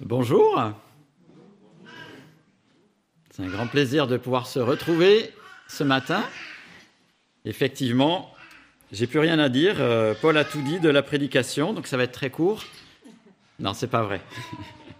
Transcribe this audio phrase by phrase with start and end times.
[0.00, 0.62] Bonjour.
[3.30, 5.32] C'est un grand plaisir de pouvoir se retrouver
[5.66, 6.22] ce matin.
[7.44, 8.32] Effectivement,
[8.92, 9.74] j'ai plus rien à dire.
[9.80, 12.62] Euh, Paul a tout dit de la prédication, donc ça va être très court.
[13.58, 14.20] Non, c'est pas vrai.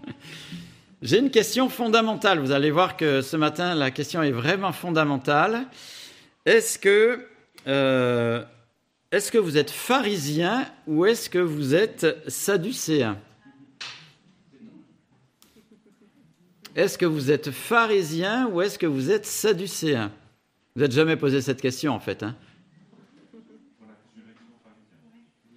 [1.03, 2.41] j'ai une question fondamentale.
[2.41, 5.67] Vous allez voir que ce matin, la question est vraiment fondamentale.
[6.45, 7.25] Est-ce que,
[7.69, 8.43] euh,
[9.13, 13.17] vous êtes pharisien ou est-ce que vous êtes sadducéen?
[16.79, 20.13] Est-ce que vous êtes pharisien ou est-ce que vous êtes sadducéen?
[20.77, 22.23] Vous n'êtes jamais posé cette question en fait.
[22.23, 22.37] Hein?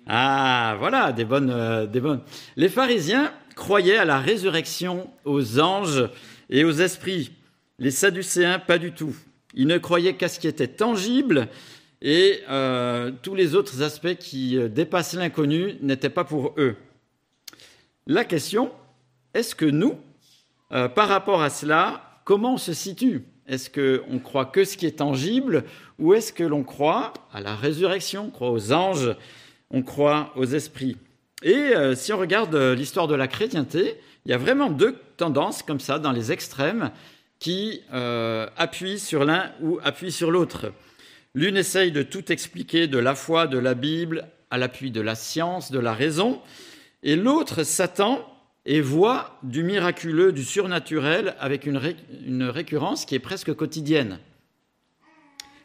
[0.07, 2.21] Ah, voilà, des bonnes, euh, des bonnes.
[2.55, 6.09] Les pharisiens croyaient à la résurrection, aux anges
[6.49, 7.31] et aux esprits.
[7.77, 9.15] Les sadducéens, pas du tout.
[9.53, 11.49] Ils ne croyaient qu'à ce qui était tangible
[12.01, 16.77] et euh, tous les autres aspects qui euh, dépassent l'inconnu n'étaient pas pour eux.
[18.07, 18.71] La question,
[19.35, 19.99] est-ce que nous,
[20.71, 23.23] euh, par rapport à cela, comment on se situe?
[23.47, 25.63] Est-ce qu'on croit que ce qui est tangible
[25.99, 29.15] ou est-ce que l'on croit à la résurrection, on croit aux anges,
[29.69, 30.97] on croit aux esprits?
[31.43, 33.95] Et euh, si on regarde euh, l'histoire de la chrétienté,
[34.25, 36.91] il y a vraiment deux tendances comme ça dans les extrêmes
[37.39, 40.71] qui appuient sur l'un ou appuient sur l'autre.
[41.33, 45.15] L'une essaye de tout expliquer de la foi, de la Bible, à l'appui de la
[45.15, 46.39] science, de la raison,
[47.01, 48.30] et l'autre s'attend
[48.65, 51.77] et voit du miraculeux, du surnaturel avec une,
[52.43, 54.19] récurrence qui est presque quotidienne.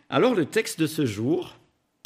[0.08, 1.56] Alors le texte de ce jour,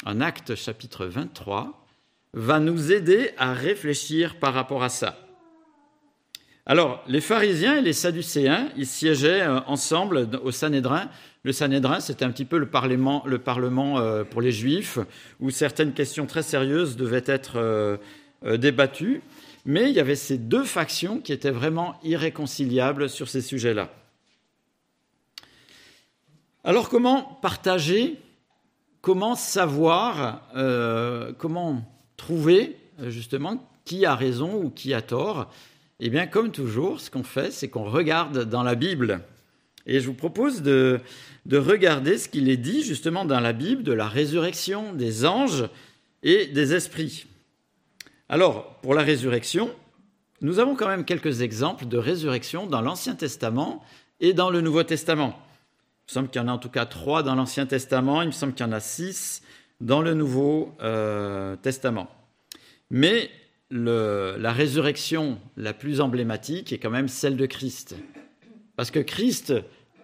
[0.05, 1.85] en Acte chapitre 23,
[2.33, 5.17] va nous aider à réfléchir par rapport à ça.
[6.65, 11.09] Alors, les pharisiens et les sadducéens, ils siégeaient euh, ensemble au Sanhédrin.
[11.43, 14.99] Le Sanhédrin, c'était un petit peu le parlement, le parlement euh, pour les Juifs,
[15.39, 17.97] où certaines questions très sérieuses devaient être euh,
[18.57, 19.21] débattues.
[19.65, 23.89] Mais il y avait ces deux factions qui étaient vraiment irréconciliables sur ces sujets-là.
[26.63, 28.17] Alors comment partager,
[29.01, 31.83] comment savoir, euh, comment
[32.17, 32.77] trouver
[33.07, 35.51] justement qui a raison ou qui a tort?
[35.99, 39.21] Eh bien, comme toujours, ce qu'on fait, c'est qu'on regarde dans la Bible.
[39.85, 40.99] Et je vous propose de,
[41.45, 45.67] de regarder ce qu'il est dit justement dans la Bible de la résurrection des anges
[46.23, 47.25] et des esprits.
[48.31, 49.69] Alors, pour la résurrection,
[50.39, 53.83] nous avons quand même quelques exemples de résurrection dans l'Ancien Testament
[54.21, 55.37] et dans le Nouveau Testament.
[55.37, 58.27] Il me semble qu'il y en a en tout cas trois dans l'Ancien Testament, il
[58.27, 59.41] me semble qu'il y en a six
[59.81, 62.09] dans le Nouveau euh, Testament.
[62.89, 63.29] Mais
[63.69, 67.97] la résurrection la plus emblématique est quand même celle de Christ.
[68.77, 69.53] Parce que Christ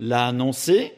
[0.02, 0.92] l'a annoncé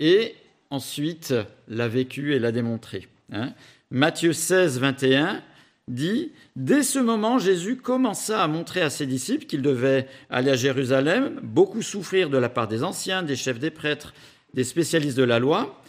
[0.00, 0.34] et
[0.70, 1.34] ensuite
[1.68, 3.06] l'a vécu et l'a démontré.
[3.30, 3.52] Hein.
[3.92, 5.40] Matthieu 16, 21
[5.88, 10.56] dit Dès ce moment, Jésus commença à montrer à ses disciples qu'il devait aller à
[10.56, 14.14] Jérusalem, beaucoup souffrir de la part des anciens, des chefs des prêtres,
[14.54, 15.82] des spécialistes de la loi,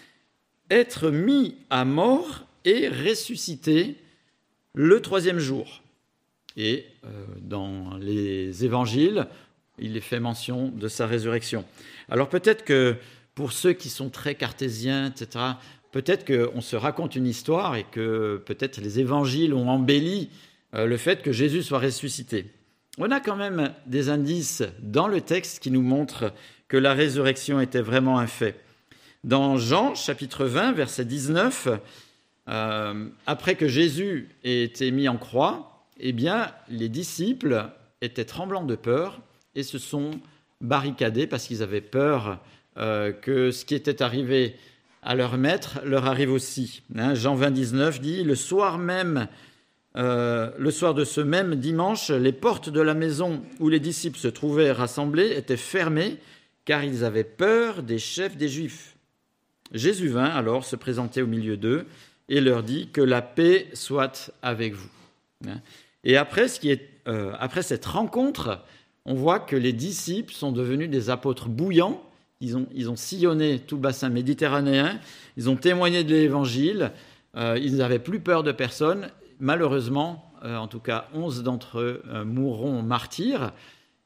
[0.69, 3.95] être mis à mort et ressuscité
[4.73, 5.83] le troisième jour.
[6.57, 9.27] Et euh, dans les évangiles,
[9.77, 11.66] il est fait mention de sa résurrection.
[12.09, 12.95] Alors peut-être que
[13.35, 15.45] pour ceux qui sont très cartésiens, etc.,
[15.95, 20.29] peut-être qu'on se raconte une histoire et que peut-être les évangiles ont embelli
[20.73, 22.51] euh, le fait que Jésus soit ressuscité.
[22.97, 26.33] On a quand même des indices dans le texte qui nous montrent
[26.67, 28.59] que la résurrection était vraiment un fait.
[29.23, 31.69] Dans Jean chapitre 20, verset 19,
[32.50, 37.69] euh, après que Jésus ait été mis en croix, eh bien, les disciples
[38.01, 39.22] étaient tremblants de peur
[39.56, 40.12] et se sont
[40.59, 42.41] barricadés parce qu'ils avaient peur
[42.75, 44.57] euh, que ce qui était arrivé
[45.05, 46.81] à leur maître leur arrive aussi.
[46.97, 49.27] Hein, Jean 20, 19 dit Le soir même,
[49.95, 54.17] euh, le soir de ce même dimanche, les portes de la maison où les disciples
[54.17, 56.17] se trouvaient rassemblés étaient fermées,
[56.65, 58.95] car ils avaient peur des chefs des Juifs.
[59.71, 61.85] Jésus vint alors se présenter au milieu d'eux
[62.27, 64.89] et leur dit Que la paix soit avec vous.
[65.47, 65.61] Hein.
[66.03, 66.47] Et après,
[67.07, 68.63] euh, après cette rencontre,
[69.06, 72.01] on voit que les disciples sont devenus des apôtres bouillants
[72.45, 75.00] ils ont, sillonné tout le bassin méditerranéen,
[75.38, 76.92] ils ont témoigné de l'évangile,
[77.36, 79.09] euh, ils n'avaient plus peur de personne.
[79.39, 83.51] Malheureusement, euh, en tout cas, onze d'entre eux euh, mourront martyrs.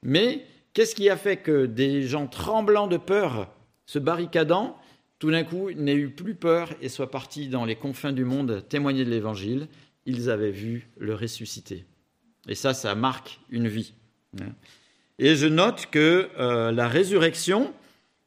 [0.01, 3.49] Mais qu'est-ce qui a fait que des gens tremblants de peur,
[3.85, 4.77] se barricadant,
[5.19, 8.63] tout d'un coup n'aient eu plus peur et soient partis dans les confins du monde
[8.69, 9.67] témoigner de l'évangile?
[10.05, 11.85] Ils avaient vu le ressuscité.
[12.47, 13.93] Et ça, ça marque une vie.
[15.19, 17.73] Et je note que la résurrection,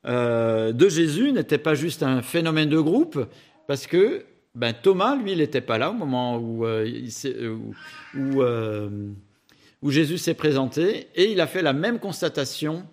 [0.06, 3.26] euh, de Jésus n'était pas juste un phénomène de groupe,
[3.66, 6.86] parce que ben, Thomas, lui, il n'était pas là au moment où, euh,
[8.16, 8.88] euh,
[9.80, 12.84] où Jésus s'est présenté et il a fait la même constatation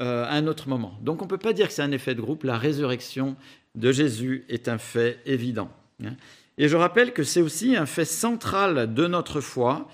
[0.00, 0.96] à un autre moment.
[1.02, 3.34] Donc on ne peut pas dire que c'est un effet de groupe, la résurrection
[3.74, 5.70] de Jésus est un fait évident.
[6.04, 6.12] Hein.
[6.56, 9.88] Et je rappelle que c'est aussi un fait central de notre foi,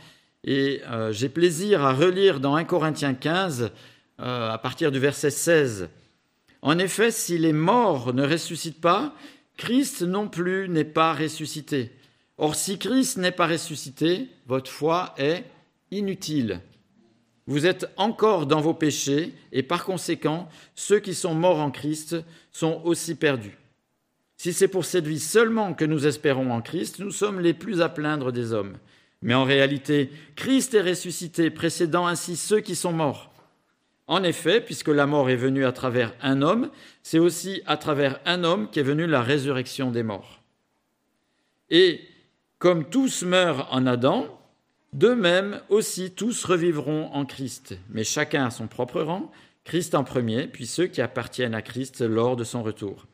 [0.46, 3.72] et j'ai plaisir à relire dans 1 Corinthiens 15,
[4.20, 5.88] euh, à partir du verset 16.
[6.64, 9.14] En effet, si les morts ne ressuscitent pas,
[9.58, 11.92] Christ non plus n'est pas ressuscité.
[12.38, 15.44] Or, si Christ n'est pas ressuscité, votre foi est
[15.90, 16.62] inutile.
[17.46, 22.16] Vous êtes encore dans vos péchés et par conséquent, ceux qui sont morts en Christ
[22.50, 23.58] sont aussi perdus.
[24.38, 27.82] Si c'est pour cette vie seulement que nous espérons en Christ, nous sommes les plus
[27.82, 28.78] à plaindre des hommes.
[29.20, 33.33] Mais en réalité, Christ est ressuscité, précédant ainsi ceux qui sont morts.
[34.06, 36.70] En effet, puisque la mort est venue à travers un homme,
[37.02, 40.42] c'est aussi à travers un homme qu'est venue la résurrection des morts.
[41.70, 42.00] Et
[42.58, 44.26] comme tous meurent en Adam,
[44.92, 49.32] de même aussi tous revivront en Christ, mais chacun à son propre rang,
[49.64, 53.06] Christ en premier, puis ceux qui appartiennent à Christ lors de son retour.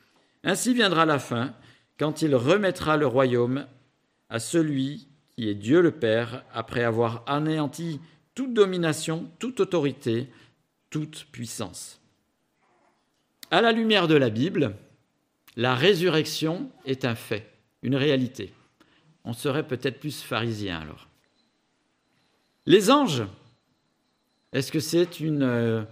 [0.43, 1.55] Ainsi viendra la fin,
[1.99, 3.67] quand il remettra le royaume
[4.29, 8.01] à celui qui est Dieu le Père, après avoir anéanti
[8.35, 10.29] toute domination, toute autorité,
[10.91, 12.01] toute puissance.
[13.51, 14.75] À la lumière de la Bible,
[15.57, 17.51] la résurrection est un fait,
[17.83, 18.53] une réalité.
[19.25, 21.09] On serait peut-être plus pharisien alors.
[22.67, 23.25] Les anges,
[24.53, 25.83] est-ce que c'est une, euh,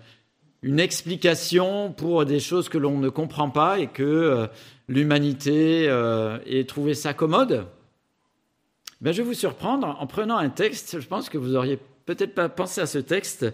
[0.62, 4.46] une, explication pour des choses que l'on ne comprend pas et que euh,
[4.88, 7.66] l'humanité euh, ait trouvé ça commode?
[9.00, 12.34] Ben, Je vais vous surprendre en prenant un texte, je pense que vous auriez peut-être
[12.34, 13.46] pas pensé à ce texte,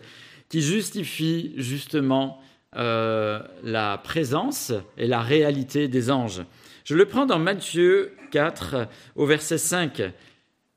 [0.54, 2.40] qui justifie justement
[2.72, 6.42] la présence et la réalité des anges.
[6.84, 8.86] Je le prends dans Matthieu 4
[9.16, 10.12] au verset 5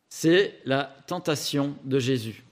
[0.09, 2.43] c'est la tentation de Jésus.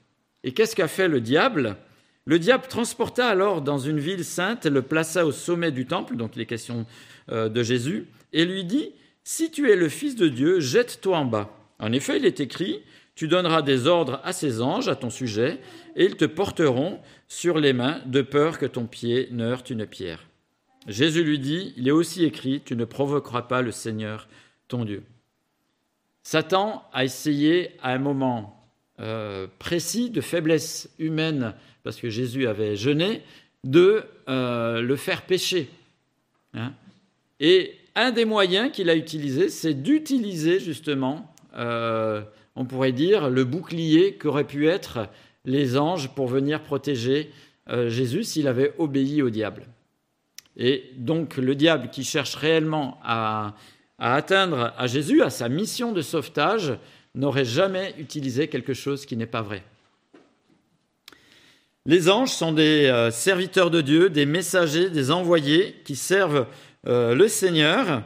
[0.43, 1.77] Et qu'est-ce qu'a fait le diable?
[2.25, 6.35] Le diable transporta alors dans une ville sainte, le plaça au sommet du temple, donc
[6.35, 6.85] les questions
[7.31, 8.91] euh, de Jésus, et lui dit,
[9.23, 11.57] Si tu es le Fils de Dieu, jette-toi en bas.
[11.79, 12.83] En effet, il est écrit,
[13.15, 15.59] Tu donneras des ordres à ces anges à ton sujet,
[15.95, 19.85] et ils te porteront sur les mains, de peur que ton pied ne heurte une
[19.85, 20.27] pierre.
[20.87, 24.27] Jésus lui dit, Il est aussi écrit, Tu ne provoqueras pas le Seigneur,
[24.67, 25.03] ton Dieu.
[26.23, 28.67] Satan a essayé à un moment
[28.99, 31.53] euh, précis de faiblesse humaine,
[31.83, 33.21] parce que Jésus avait jeûné,
[33.63, 35.69] de euh, le faire pécher.
[36.53, 36.73] Hein.
[37.39, 42.21] Et un des moyens qu'il a utilisé, c'est d'utiliser justement, euh,
[42.55, 45.09] on pourrait dire, le bouclier qu'auraient pu être
[45.45, 47.31] les anges pour venir protéger
[47.87, 49.67] Jésus s'il avait obéi au diable.
[50.57, 53.55] Et donc le diable qui cherche réellement à
[53.97, 56.73] à atteindre à Jésus, à sa mission de sauvetage,
[57.13, 59.63] n'aurait jamais utilisé quelque chose qui n'est pas vrai.
[61.85, 66.47] Les anges sont des euh, serviteurs de Dieu, des messagers, des envoyés qui servent
[66.87, 68.03] euh, le Seigneur.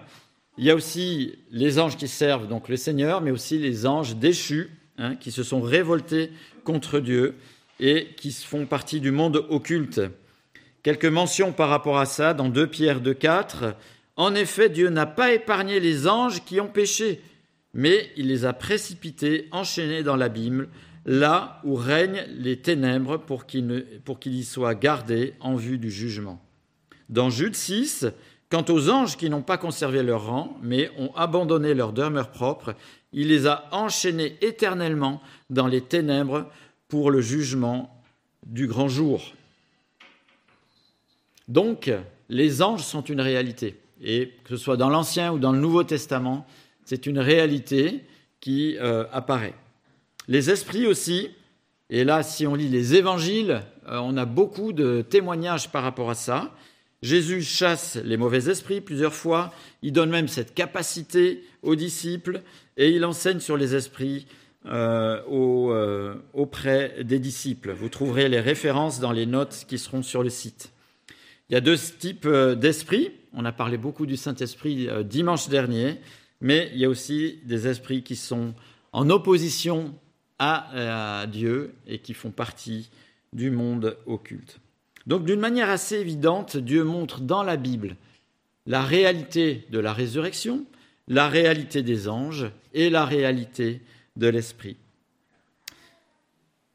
[0.60, 4.18] Il y a aussi les anges qui servent donc le Seigneur, mais aussi les anges
[4.18, 6.34] déchus hein, qui se sont révoltés
[6.66, 7.36] contre Dieu
[7.80, 10.02] et qui font partie du monde occulte.
[10.84, 13.74] Quelques mentions par rapport à ça dans 2 Pierre 2, 4.
[14.18, 17.22] En effet, Dieu n'a pas épargné les anges qui ont péché,
[17.74, 20.68] mais il les a précipités, enchaînés dans l'abîme,
[21.06, 23.86] là où règnent les ténèbres pour qu'ils
[24.26, 26.44] y soient gardés en vue du jugement.
[27.08, 28.08] Dans Jude 6,
[28.50, 32.76] quant aux anges qui n'ont pas conservé leur rang, mais ont abandonné leur demeure propre,
[33.14, 36.50] il les a enchaînés éternellement dans les ténèbres
[36.88, 38.04] pour le jugement
[38.46, 39.22] du grand jour.
[41.48, 41.92] Donc,
[42.30, 43.80] les anges sont une réalité.
[44.02, 46.46] Et que ce soit dans l'Ancien ou dans le Nouveau Testament,
[46.86, 48.06] c'est une réalité
[48.40, 49.56] qui euh, apparaît.
[50.28, 51.30] Les esprits aussi,
[51.90, 56.10] et là, si on lit les évangiles, euh, on a beaucoup de témoignages par rapport
[56.10, 56.52] à ça.
[57.02, 62.42] Jésus chasse les mauvais esprits plusieurs fois, il donne même cette capacité aux disciples,
[62.76, 64.28] et il enseigne sur les esprits
[64.66, 67.72] euh, auprès des disciples.
[67.72, 70.72] Vous trouverez les références dans les notes qui seront sur le site.
[71.50, 73.12] Il y a deux types d'esprits.
[73.34, 76.00] On a parlé beaucoup du Saint-Esprit euh, dimanche dernier,
[76.42, 78.54] mais il y a aussi des esprits qui sont
[78.92, 79.96] en opposition
[80.40, 82.90] à, Dieu et qui font partie
[83.34, 84.60] du monde occulte.
[85.08, 87.96] Donc d'une manière assez évidente, Dieu montre dans la Bible
[88.66, 90.66] la réalité de la résurrection,
[91.08, 93.82] la réalité des anges et la réalité
[94.16, 94.78] de l'Esprit.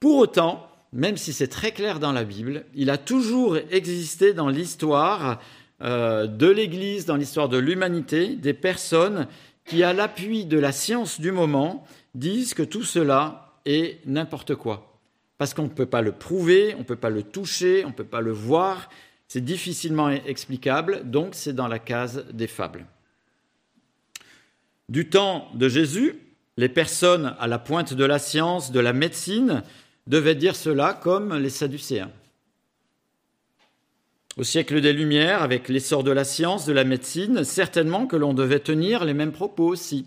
[0.01, 4.49] Pour autant, même si c'est très clair dans la Bible, il a toujours existé dans
[4.49, 5.41] l'histoire
[5.83, 9.27] euh, de l'Église, dans l'histoire de l'humanité, des personnes
[9.65, 14.94] qui, à l'appui de la science du moment, disent que tout cela est n'importe quoi.
[15.45, 17.93] Parce qu'on ne peut pas le prouver, on ne peut pas le toucher, on ne
[17.93, 18.89] peut pas le voir,
[19.29, 22.87] c'est difficilement explicable, donc c'est dans la case des fables.
[24.89, 26.19] Du temps de Jésus,
[26.57, 29.63] les personnes à la pointe de la science, de la médecine,
[30.07, 32.11] devaient dire cela comme les Sadducéens.
[34.39, 38.33] Au siècle des Lumières, avec l'essor de la science, de la médecine, certainement que l'on
[38.33, 40.07] devait tenir les mêmes propos aussi.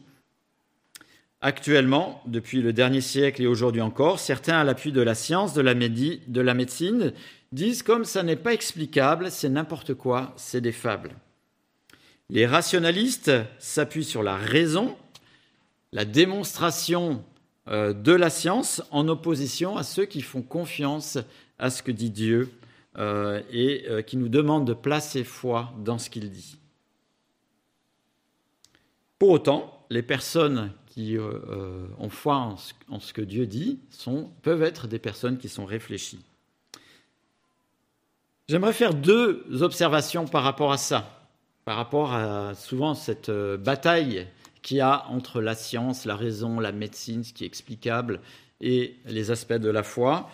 [1.42, 5.62] Actuellement, depuis le dernier siècle et aujourd'hui encore, certains, à l'appui de la science, de
[5.62, 7.14] la, de la médecine,
[7.52, 11.12] disent comme ça n'est pas explicable, c'est n'importe quoi, c'est des fables.
[12.30, 14.98] Les rationalistes s'appuient sur la raison,
[15.94, 17.24] la démonstration
[17.68, 21.20] euh, de la science, en opposition à ceux qui font confiance
[21.60, 22.52] à ce que dit Dieu
[22.98, 26.58] euh, et euh, qui nous demandent de placer foi dans ce qu'il dit.
[29.20, 31.16] Pour autant, les personnes qui
[32.00, 32.56] ont foi
[32.90, 33.78] en ce, que Dieu dit
[34.42, 36.26] peuvent être des personnes qui sont réfléchies.
[38.50, 41.30] J'aimerais faire deux observations par rapport à ça,
[41.66, 44.26] par rapport à souvent cette euh, bataille
[44.64, 48.20] qu'il y a entre la science, la raison, la médecine, ce qui est explicable,
[48.60, 50.32] et les aspects de la foi.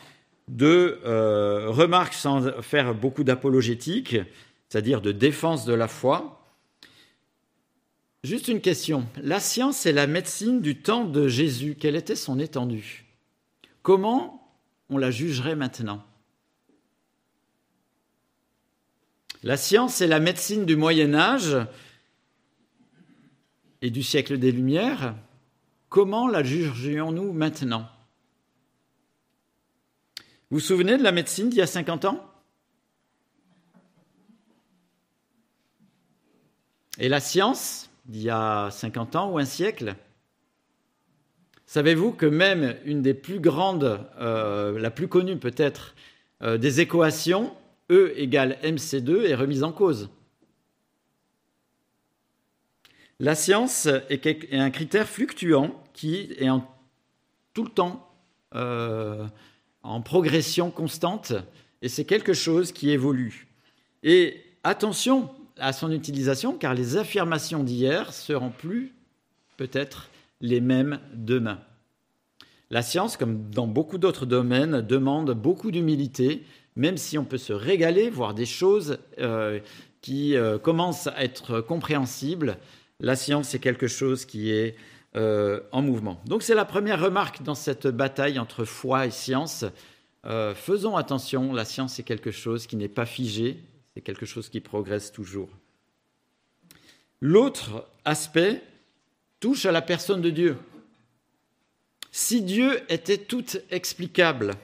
[0.48, 4.16] Deux euh, remarques sans faire beaucoup d'apologétique,
[4.70, 6.43] c'est-à-dire de défense de la foi.
[8.24, 9.06] Juste une question.
[9.18, 13.06] La science et la médecine du temps de Jésus, quelle était son étendue?
[13.82, 14.50] Comment
[14.90, 16.02] on la jugerait maintenant?
[19.44, 21.58] La science et la médecine du Moyen Âge
[23.82, 25.18] et du siècle des Lumières,
[25.90, 27.90] comment la jugerions-nous maintenant?
[30.50, 32.26] Vous vous souvenez de la médecine d'il y a 50 ans?
[37.00, 39.96] Et la science d'il y a 50 ans ou un siècle
[41.66, 45.96] Savez-vous que même une des plus grandes, euh, la plus connue peut-être,
[46.42, 47.56] euh, des équations
[47.90, 50.10] E égale MC2 est remise en cause?
[53.20, 56.64] La science est un critère fluctuant qui est en,
[57.54, 58.14] tout le temps
[58.56, 59.26] euh,
[59.82, 61.34] en progression constante
[61.82, 63.48] et c'est quelque chose qui évolue.
[64.04, 68.94] Et attention à son utilisation car les affirmations d'hier seront plus
[69.58, 70.10] peut-être
[70.42, 71.60] les mêmes demain.
[72.70, 76.44] La science, comme dans beaucoup d'autres domaines, demande beaucoup d'humilité
[76.76, 79.60] même si on peut se régaler, voir des choses euh,
[80.02, 82.58] qui euh, commencent à être compréhensibles,
[83.00, 84.76] la science est quelque chose qui est
[85.16, 86.22] euh, en mouvement.
[86.26, 89.66] Donc c'est la première remarque dans cette bataille entre foi et science.
[90.56, 93.60] faisons attention, la science est quelque chose qui n'est pas figé,
[93.94, 95.50] c'est quelque chose qui progresse toujours.
[97.22, 98.62] L'autre aspect
[99.40, 100.58] touche à la personne de Dieu.
[102.12, 104.56] Si Dieu était tout explicable,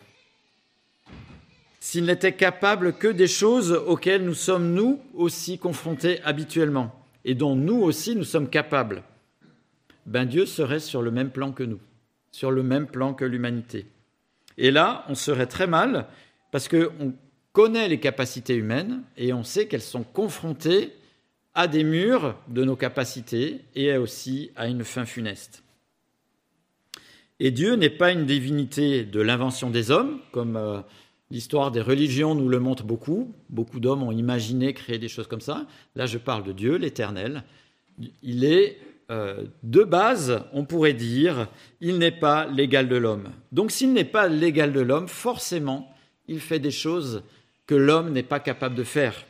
[1.80, 6.94] s'il n'était capable que des choses auxquelles nous sommes nous aussi confrontés habituellement
[7.24, 9.04] et dont nous aussi nous sommes capables,
[10.06, 11.80] ben Dieu serait sur le même plan que nous,
[12.32, 13.86] sur le même plan que l'humanité.
[14.58, 16.08] Et là, on serait très mal
[16.52, 17.14] parce qu'on
[17.54, 20.94] connaît les capacités humaines et on sait qu'elles sont confrontées
[21.54, 25.64] à des murs de nos capacités et aussi à une fin funeste.
[27.40, 30.82] Et Dieu n'est pas une divinité de l'invention des hommes, comme euh,
[31.32, 33.32] L'histoire des religions nous le montre beaucoup.
[33.50, 35.68] Beaucoup d'hommes ont imaginé créer des choses comme ça.
[35.96, 37.44] Là, je parle de Dieu, l'Éternel.
[38.24, 38.80] Il est
[39.12, 41.48] euh, de base, on pourrait dire,
[41.82, 43.30] il n'est pas l'égal de l'homme.
[43.52, 45.94] Donc s'il n'est pas l'égal de l'homme, forcément,
[46.28, 47.24] il fait des choses
[47.70, 49.28] que l'homme n'est pas capable de faire.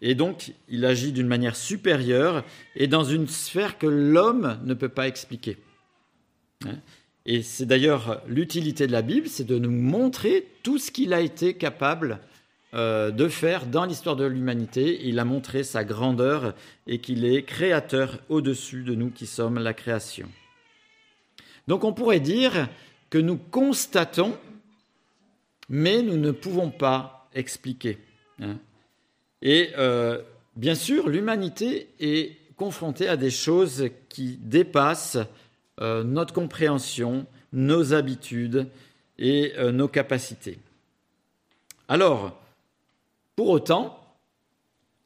[0.00, 2.44] Et donc, il agit d'une manière supérieure
[2.76, 5.58] et dans une sphère que l'homme ne peut pas expliquer.
[6.64, 6.76] Hein?
[7.26, 11.20] Et c'est d'ailleurs l'utilité de la Bible, c'est de nous montrer tout ce qu'il a
[11.20, 12.20] été capable
[12.74, 15.00] euh, de faire dans l'histoire de l'humanité.
[15.08, 16.54] Il a montré sa grandeur
[16.86, 20.28] et qu'il est créateur au-dessus de nous qui sommes la création.
[21.66, 22.68] Donc on pourrait dire
[23.10, 24.38] que nous constatons,
[25.68, 27.98] mais nous ne pouvons pas expliquer.
[28.40, 28.58] Hein.
[29.42, 30.20] Et euh,
[30.56, 35.18] bien sûr, l'humanité est confrontée à des choses qui dépassent
[35.80, 38.68] euh, notre compréhension, nos habitudes
[39.18, 40.58] et euh, nos capacités.
[41.88, 42.38] Alors,
[43.34, 43.98] pour autant,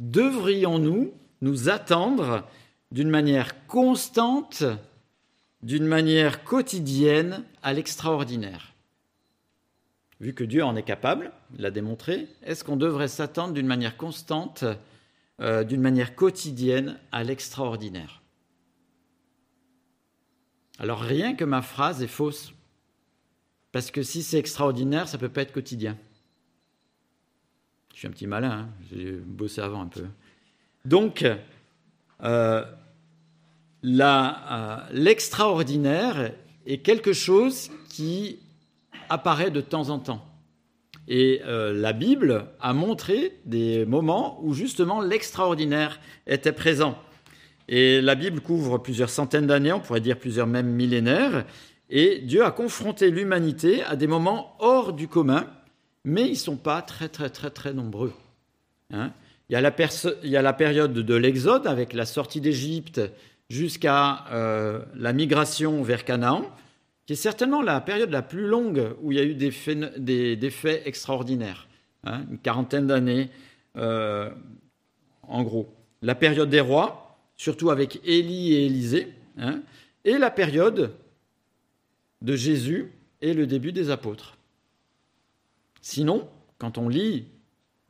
[0.01, 2.45] devrions-nous nous attendre
[2.91, 4.65] d'une manière constante,
[5.63, 8.74] d'une manière quotidienne à l'extraordinaire?
[10.21, 14.65] Vu que Dieu en est capable, l'a démontré, est-ce qu'on devrait s'attendre d'une manière constante,
[15.41, 18.23] euh, d'une manière quotidienne à l'extraordinaire?
[20.79, 22.53] Alors rien que ma phrase est fausse.
[23.73, 25.99] Parce que si c'est extraordinaire, ça ne peut pas être quotidien.
[27.93, 28.69] Je suis un petit malin, hein.
[28.91, 30.05] j'ai bossé avant un peu.
[30.85, 31.25] Donc,
[32.23, 32.65] euh,
[33.85, 36.33] euh, l'extraordinaire
[36.67, 38.39] est quelque chose qui
[39.09, 40.25] apparaît de temps en temps.
[41.09, 46.97] Et euh, la Bible a montré des moments où justement l'extraordinaire était présent.
[47.69, 51.45] Et la Bible couvre plusieurs centaines d'années, on pourrait dire plusieurs même millénaires,
[51.91, 55.47] et Dieu a confronté l'humanité à des moments hors du commun,
[56.05, 58.13] mais ils ne sont pas très très très très nombreux.
[58.93, 59.13] Hein.
[59.49, 59.57] il, y
[60.37, 63.01] a la période de l'Exode avec la sortie d'Égypte
[63.49, 66.45] jusqu'à euh, la migration vers Canaan,
[67.07, 70.83] qui est certainement la période la plus longue où il y a eu des faits,
[70.87, 71.69] extraordinaires,
[72.05, 73.31] hein, une quarantaine d'années
[73.77, 74.31] euh,
[75.23, 75.73] en gros.
[76.03, 79.63] La période des rois, surtout avec Élie et Élisée, hein,
[80.05, 80.95] et la période
[82.23, 84.37] de Jésus et le début des apôtres.
[85.83, 87.27] Sinon, quand on lit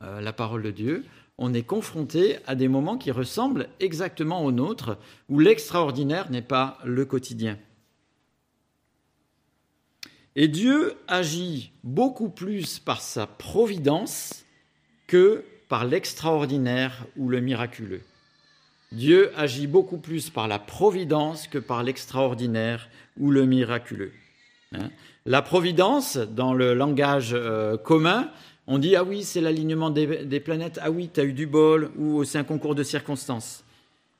[0.01, 1.05] euh, la parole de Dieu,
[1.37, 4.97] on est confronté à des moments qui ressemblent exactement aux nôtres,
[5.29, 7.57] où l'extraordinaire n'est pas le quotidien.
[10.35, 14.45] Et Dieu agit beaucoup plus par sa providence
[15.07, 18.01] que par l'extraordinaire ou le miraculeux.
[18.91, 22.89] Dieu agit beaucoup plus par la providence que par l'extraordinaire
[23.19, 24.11] ou le miraculeux.
[24.73, 24.89] Hein?
[25.25, 28.29] la providence, dans le langage euh, commun,
[28.67, 31.91] on dit ah oui, c'est l'alignement des, planètes, ah oui, tu as eu du bol,
[31.97, 33.63] ou c'est un concours de circonstances.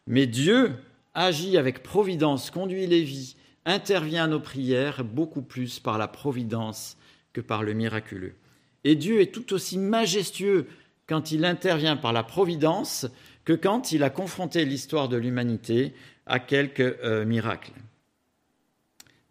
[0.07, 0.73] Mais Dieu
[1.13, 6.97] agit avec providence, conduit les vies, intervient à nos prières beaucoup plus par la providence
[7.33, 8.35] que par le miraculeux.
[8.83, 10.67] Et Dieu est tout aussi majestueux
[11.07, 13.07] quand il intervient par la providence
[13.43, 15.93] que quand il a confronté l'histoire de l'humanité
[16.25, 17.73] à quelques euh, miracles.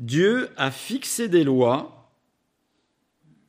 [0.01, 2.13] Dieu a fixé des lois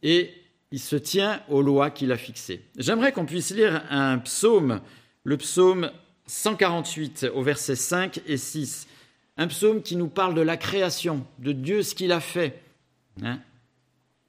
[0.04, 0.32] et
[0.72, 2.62] il se tient aux lois qu'il a fixées.
[2.78, 4.82] J'aimerais qu'on puisse lire un psaume,
[5.24, 5.92] le psaume
[6.28, 8.88] 148 au verset 5 et 6.
[9.38, 12.62] Un psaume qui nous parle de la création, de Dieu, ce qu'il a fait.
[13.22, 13.40] Hein.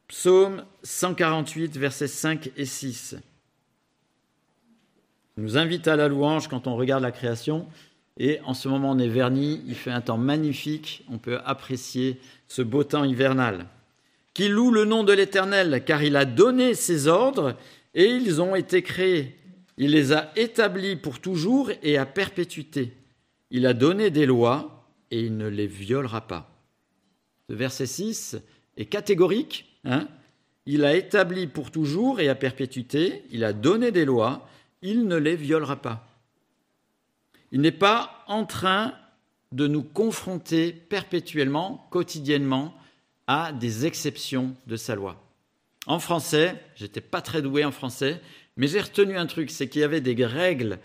[0.08, 3.16] psaume 148, versets 5 et 6.
[5.36, 7.66] Il nous invite à la louange quand on regarde la création.
[8.18, 12.18] Et en ce moment, on est verni, il fait un temps magnifique, on peut apprécier
[12.48, 13.66] ce beau temps hivernal.
[14.32, 17.56] Qui loue le nom de l'Éternel, car il a donné ses ordres
[17.94, 19.36] et ils ont été créés.
[19.76, 22.94] Il les a établis pour toujours et à perpétuité.
[23.50, 24.75] Il a donné des lois
[25.10, 26.50] et il ne les violera pas.
[27.48, 28.36] Ce verset 6
[28.76, 29.72] est catégorique.
[29.84, 30.08] Hein.
[30.66, 34.48] il a établi pour toujours et à perpétuité, il a donné des lois,
[34.82, 36.08] il ne les violera pas.
[37.52, 38.94] Il n'est pas en train
[39.52, 42.74] de nous confronter perpétuellement, quotidiennement,
[43.28, 45.22] à des exceptions de sa loi.
[45.86, 48.20] En français, j'étais pas très doué en français,
[48.56, 50.78] mais j'ai retenu un truc, c'est qu'il y avait des règles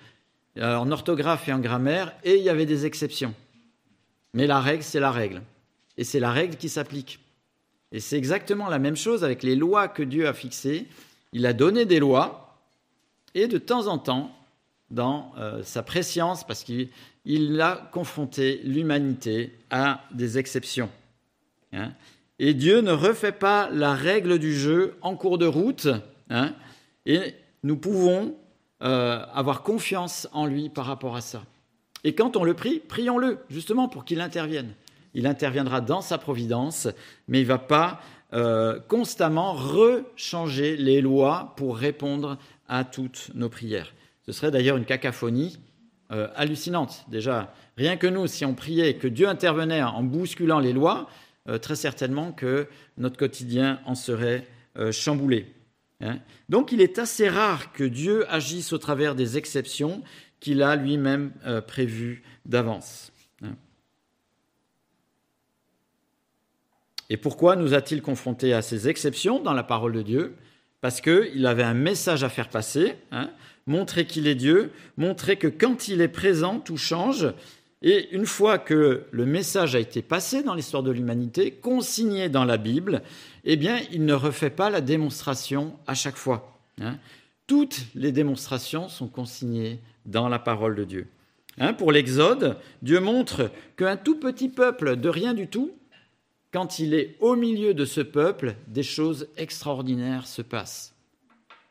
[0.57, 3.33] euh, en orthographe et en grammaire, et il y avait des exceptions.
[4.33, 5.41] Mais la règle, c'est la règle.
[5.97, 7.19] Et c'est la règle qui s'applique.
[7.91, 10.87] Et c'est exactement la même chose avec les lois que Dieu a fixées.
[11.33, 12.59] Il a donné des lois,
[13.33, 14.35] et de temps en temps,
[14.89, 20.89] dans euh, sa préscience, parce qu'il a confronté l'humanité à des exceptions.
[21.73, 21.93] Hein.
[22.37, 25.87] et Dieu ne refait pas la règle du jeu en cours de route,
[26.29, 26.53] hein.
[27.05, 28.35] et nous pouvons
[28.83, 31.43] euh, avoir confiance en lui par rapport à ça.
[32.03, 34.73] Et quand on le prie, prions-le, justement, pour qu'il intervienne.
[35.13, 36.87] Il interviendra dans sa providence,
[37.27, 38.01] mais il ne va pas
[38.33, 42.37] euh, constamment rechanger les lois pour répondre
[42.69, 43.93] à toutes nos prières.
[44.25, 45.57] Ce serait d'ailleurs une cacophonie
[46.11, 47.05] euh, hallucinante.
[47.09, 51.09] Déjà, rien que nous, si on priait que Dieu intervenait en bousculant les lois,
[51.49, 54.47] euh, très certainement que notre quotidien en serait
[54.91, 55.53] chamboulé.
[55.99, 56.19] Hein.
[56.47, 60.01] Donc il est assez rare que Dieu agisse au travers des exceptions
[60.41, 63.13] qu'il a lui-même euh, prévu d'avance.
[63.41, 63.55] Hein.
[67.09, 70.35] Et pourquoi nous a-t-il confrontés à ces exceptions dans la parole de Dieu?
[70.81, 73.29] Parce qu'il avait un message à faire passer, hein,
[73.67, 77.31] montrer qu'il est Dieu, montrer que quand il est présent, tout change.
[77.83, 82.45] Et une fois que le message a été passé dans l'histoire de l'humanité, consigné dans
[82.45, 83.03] la Bible,
[83.43, 86.59] eh bien, il ne refait pas la démonstration à chaque fois.
[86.79, 86.97] Hein.
[87.45, 91.07] Toutes les démonstrations sont consignées dans la parole de Dieu.
[91.57, 95.71] Hein, pour l'Exode, Dieu montre qu'un tout petit peuple de rien du tout,
[96.51, 100.93] quand il est au milieu de ce peuple, des choses extraordinaires se passent.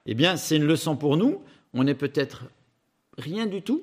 [0.06, 1.42] Eh bien, c'est une leçon pour nous.
[1.74, 2.44] On n'est peut-être
[3.18, 3.82] rien du tout,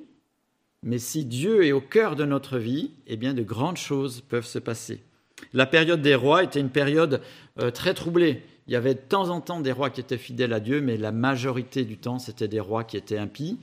[0.83, 4.45] mais si Dieu est au cœur de notre vie, eh bien, de grandes choses peuvent
[4.45, 5.03] se passer.
[5.53, 7.21] La période des rois était une période
[7.59, 8.43] euh, très troublée.
[8.67, 10.97] Il y avait de temps en temps des rois qui étaient fidèles à Dieu, mais
[10.97, 13.59] la majorité du temps, c'était des rois qui étaient impies.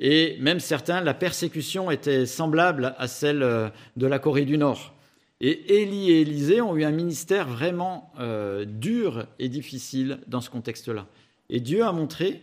[0.00, 4.94] Et même certains, la persécution était semblable à celle euh, de la Corée du Nord.
[5.40, 10.50] Et Élie et Élisée ont eu un ministère vraiment euh, dur et difficile dans ce
[10.50, 11.06] contexte-là.
[11.50, 12.42] Et Dieu a montré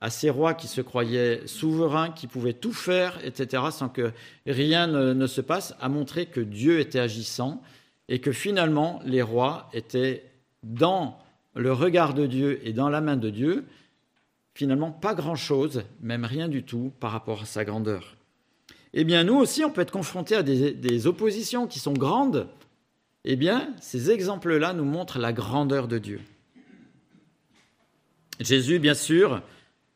[0.00, 4.12] à ces rois qui se croyaient souverains, qui pouvaient tout faire, etc., sans que
[4.46, 7.60] rien ne, se passe, a montré que Dieu était agissant
[8.08, 10.24] et que finalement les rois étaient
[10.62, 11.18] dans
[11.56, 13.64] le regard de Dieu et dans la main de Dieu,
[14.58, 18.16] finalement pas grand-chose, même rien du tout par rapport à sa grandeur.
[18.92, 22.48] Eh bien, nous aussi, on peut être confrontés à des, oppositions qui sont grandes.
[23.24, 26.20] Eh bien, ces exemples-là nous montrent la grandeur de Dieu.
[28.40, 29.42] Jésus, bien sûr,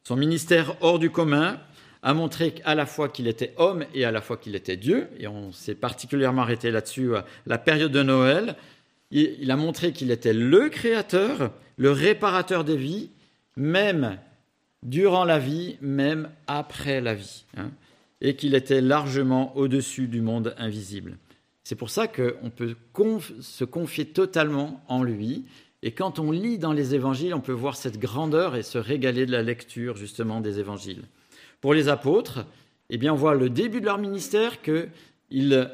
[0.05, 1.59] son ministère hors du commun
[2.03, 5.09] a montré à la fois qu'il était homme et à la fois qu'il était Dieu,
[5.19, 8.55] et on s'est particulièrement arrêté là-dessus à la période de Noël.
[9.11, 13.11] Il a montré qu'il était le créateur, le réparateur des vies,
[13.57, 14.19] même
[14.83, 17.71] durant la vie, même après la vie, hein,
[18.21, 21.17] et qu'il était largement au-dessus du monde invisible.
[21.65, 22.75] C'est pour ça qu'on peut
[23.41, 25.45] se confier totalement en lui
[25.83, 29.27] et quand on lit dans les évangiles, on peut voir cette grandeur et se régaler
[29.27, 31.03] de la lecture justement des évangiles.
[31.61, 32.47] Pour les apôtres,
[32.89, 35.71] eh bien, on voit le début de leur ministère qu'ils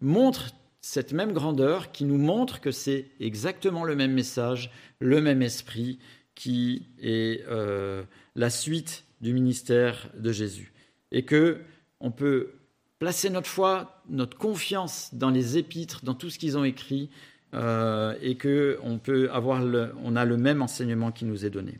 [0.00, 5.42] montrent cette même grandeur, qui nous montre que c'est exactement le même message, le même
[5.42, 5.98] esprit
[6.34, 8.02] qui est euh,
[8.36, 10.72] la suite du ministère de Jésus.
[11.12, 11.60] Et que
[12.00, 12.54] on peut
[12.98, 17.10] placer notre foi, notre confiance dans les épîtres, dans tout ce qu'ils ont écrit,
[17.54, 19.62] euh, et qu'on peut avoir
[20.04, 21.78] on a le même enseignement qui nous est donné.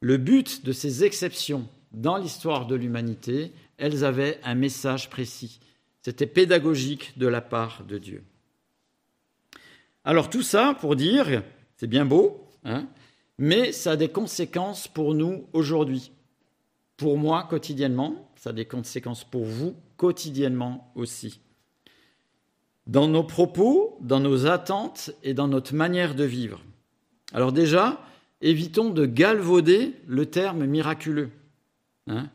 [0.00, 5.60] Le but de ces exceptions dans l'histoire de l'humanité, elles avaient un message précis.
[6.02, 8.22] C'était pédagogique de la part de Dieu.
[10.04, 11.42] Alors tout ça pour dire,
[11.76, 12.86] c'est bien beau, hein,
[13.38, 16.12] mais ça a des conséquences pour nous aujourd'hui.
[16.96, 21.40] Pour moi quotidiennement, ça a des conséquences pour vous quotidiennement aussi
[22.86, 26.60] dans nos propos, dans nos attentes et dans notre manière de vivre.
[27.32, 28.00] Alors déjà,
[28.40, 31.30] évitons de galvauder le terme miraculeux,
[32.06, 32.28] hein,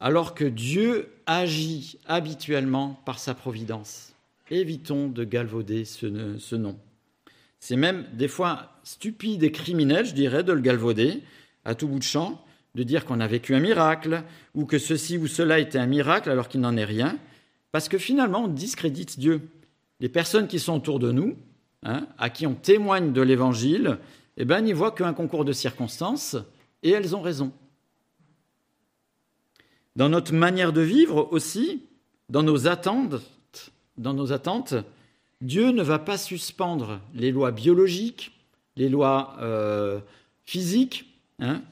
[0.00, 4.14] alors que Dieu agit habituellement par sa providence.
[4.50, 6.76] Évitons de galvauder ce, ce nom.
[7.62, 11.22] C'est même des fois stupide et criminel, je dirais, de le galvauder
[11.64, 12.44] à tout bout de champ,
[12.74, 14.24] de dire qu'on a vécu un miracle,
[14.56, 17.16] ou que ceci ou cela était un miracle alors qu'il n'en est rien,
[17.70, 19.42] parce que finalement, on discrédite Dieu.
[20.00, 21.36] Les personnes qui sont autour de nous,
[21.84, 23.98] hein, à qui on témoigne de l'Évangile,
[24.38, 26.36] eh ben, n'y voient qu'un concours de circonstances,
[26.82, 27.52] et elles ont raison.
[29.94, 31.84] Dans notre manière de vivre aussi,
[32.28, 33.22] dans nos attentes,
[33.98, 34.74] dans nos attentes,
[35.42, 38.30] Dieu ne va pas suspendre les lois biologiques,
[38.76, 39.98] les lois euh,
[40.44, 41.62] physiques, hein,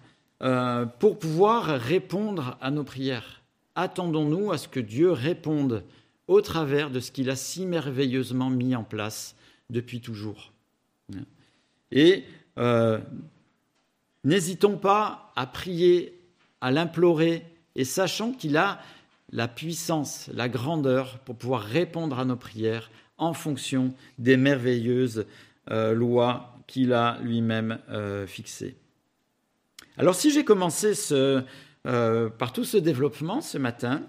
[0.43, 3.43] euh, pour pouvoir répondre à nos prières.
[3.77, 5.85] Attendons-nous à ce que Dieu réponde
[6.27, 9.37] au travers de ce qu'il a si merveilleusement mis en place
[9.71, 10.53] depuis toujours.
[11.93, 12.25] Et
[12.59, 12.99] euh,
[14.25, 16.21] n'hésitons pas à prier,
[16.61, 17.45] à l'implorer,
[17.77, 18.81] et sachant qu'il a
[19.31, 25.27] la puissance, la grandeur pour pouvoir répondre à nos prières en fonction des merveilleuses
[25.71, 28.77] euh, lois qu'il a lui-même euh, fixées.
[29.97, 30.93] Alors si j'ai commencé
[31.85, 34.03] par tout ce développement ce matin,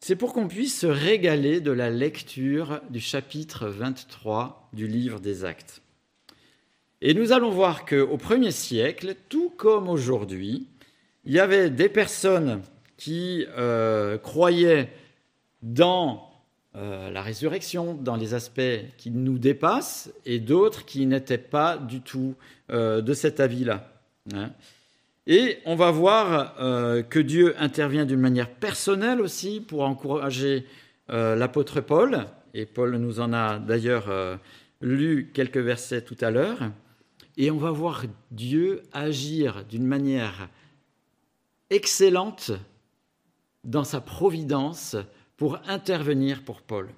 [0.00, 5.44] c'est pour qu'on puisse se régaler de la lecture du chapitre 23 du livre des
[5.44, 5.82] Actes.
[7.00, 10.66] Et nous allons voir qu'au premier siècle, tout comme aujourd'hui,
[11.24, 12.62] il y avait des personnes
[12.96, 14.90] qui euh, croyaient
[15.62, 16.30] dans
[16.76, 18.60] euh, la résurrection, dans les aspects
[18.98, 22.34] qui nous dépassent, et d'autres qui n'étaient pas du tout
[22.70, 23.90] euh, de cet avis-là.
[24.34, 24.50] Hein.
[25.26, 30.66] Et on va voir euh, que Dieu intervient d'une manière personnelle aussi pour encourager
[31.08, 32.26] l'apôtre Paul.
[32.52, 34.08] Et Paul nous en a d'ailleurs
[34.80, 36.58] lu quelques versets tout à l'heure.
[37.36, 40.48] Et on va voir Dieu agir d'une manière
[41.70, 42.50] excellente
[43.62, 44.96] dans sa providence
[45.36, 46.88] pour intervenir pour Paul.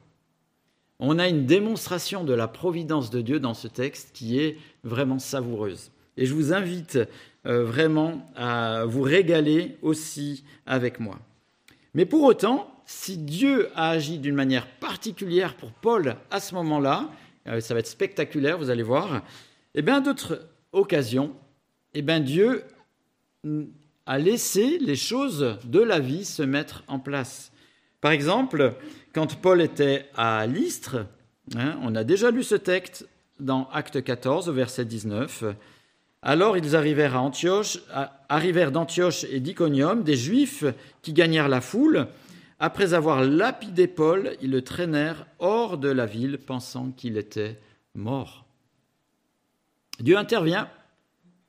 [1.01, 5.19] On a une démonstration de la providence de Dieu dans ce texte qui est vraiment
[5.19, 5.91] savoureuse.
[6.17, 6.99] Et je vous invite
[7.47, 11.21] euh, vraiment à vous régaler aussi avec moi.
[11.95, 17.09] Mais pour autant, si Dieu a agi d'une manière particulière pour Paul à ce moment-là,
[17.47, 19.21] euh, ça va être spectaculaire, vous allez voir, et
[19.81, 21.37] eh bien d'autres occasions,
[21.95, 22.65] et eh bien Dieu
[24.07, 27.53] a laissé les choses de la vie se mettre en place.
[28.01, 28.75] Par exemple,
[29.13, 31.07] quand Paul était à Lystre,
[31.57, 33.09] Hein, on a déjà lu ce texte
[33.41, 35.45] dans Acte 14, verset 19.
[36.21, 37.79] Alors ils arrivèrent à Antioche,
[38.29, 40.65] arrivèrent d'Antioche et d'Iconium des Juifs
[41.03, 42.09] qui gagnèrent la foule.
[42.59, 47.61] Après avoir lapidé Paul, ils le traînèrent hors de la ville, pensant qu'il était
[47.95, 48.45] mort.
[50.01, 50.69] Dieu intervient,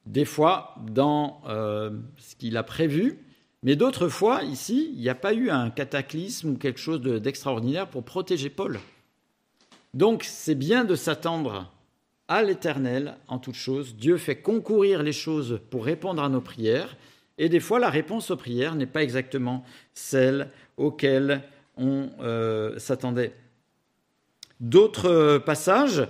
[0.06, 3.20] des fois dans euh, ce qu'il a prévu,
[3.63, 7.89] mais d'autres fois, ici, il n'y a pas eu un cataclysme ou quelque chose d'extraordinaire
[7.89, 8.80] pour protéger Paul.
[9.93, 11.72] Donc c'est bien de s'attendre
[12.28, 13.95] à l'Éternel en toutes choses.
[13.95, 16.95] Dieu fait concourir les choses pour répondre à nos prières.
[17.38, 21.41] Et des fois, la réponse aux prières n'est pas exactement celle auxquelles
[21.76, 23.34] on euh, s'attendait.
[24.60, 26.08] D'autres passages,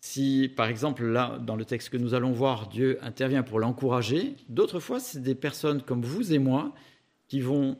[0.00, 4.36] si par exemple là, dans le texte que nous allons voir, Dieu intervient pour l'encourager,
[4.48, 6.72] d'autres fois, c'est des personnes comme vous et moi
[7.28, 7.76] qui vont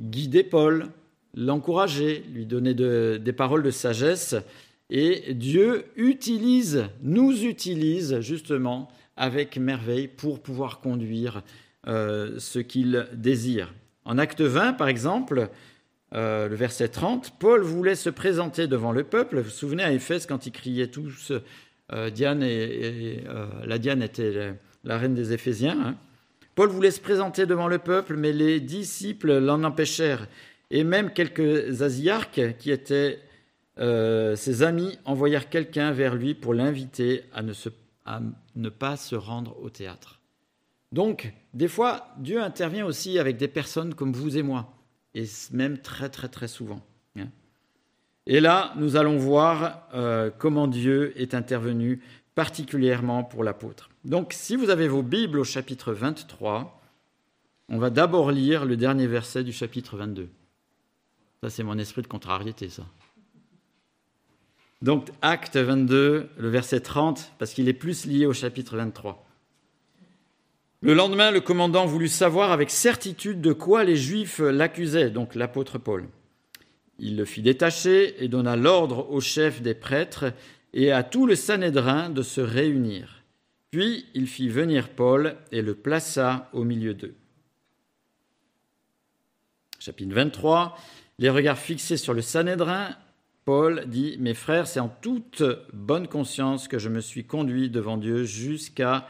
[0.00, 0.88] guider Paul,
[1.34, 4.36] l'encourager, lui donner des paroles de sagesse
[4.90, 11.42] et Dieu utilise, nous utilise justement avec merveille pour pouvoir conduire
[11.86, 13.72] euh, ce qu'il désire.
[14.04, 15.48] En acte 20, par exemple,
[16.14, 19.38] euh, le verset 30, Paul voulait se présenter devant le peuple.
[19.38, 21.32] Vous vous souvenez à Éphèse quand ils criaient tous
[21.92, 23.24] euh, Diane et,
[23.64, 25.78] la Diane était la, reine des Éphésiens.
[25.80, 25.96] Hein.
[26.54, 30.26] Paul voulait se présenter devant le peuple, mais les disciples l'en empêchèrent.
[30.70, 33.18] Et même quelques asiarques qui étaient
[33.78, 38.20] euh, ses amis envoyèrent quelqu'un vers lui pour l'inviter à,
[38.54, 40.20] ne pas se rendre au théâtre.
[40.92, 44.74] Donc, des fois, Dieu intervient aussi avec des personnes comme vous et moi,
[45.14, 46.80] et même très très très souvent.
[47.18, 47.28] Hein.
[48.26, 52.00] Et là, nous allons voir euh, comment Dieu est intervenu
[52.34, 53.90] particulièrement pour l'apôtre.
[54.04, 56.80] Donc, si vous avez vos Bibles au chapitre 23,
[57.68, 60.28] on va d'abord lire le dernier verset du chapitre 22.
[61.42, 62.84] Ça, c'est mon esprit de contrariété, ça.
[64.82, 69.24] Donc acte 22, le verset 30, parce qu'il est plus lié au chapitre 23.
[70.82, 75.78] Le lendemain, le commandant voulut savoir avec certitude de quoi les Juifs l'accusaient, donc l'apôtre
[75.78, 76.08] Paul.
[76.98, 80.32] Il le fit détacher et donna l'ordre au chef des prêtres
[80.74, 83.22] et à tout le Sanhédrin de se réunir.
[83.70, 87.14] Puis il fit venir Paul et le plaça au milieu d'eux.
[89.78, 90.76] Chapitre 23.
[91.20, 92.96] Les regards fixés sur le Sanhédrin,
[93.44, 97.98] Paul dit, Mes frères, c'est en toute bonne conscience que je me suis conduit devant
[97.98, 99.06] Dieu jusqu'à